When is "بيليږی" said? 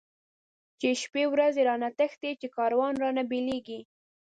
3.29-3.79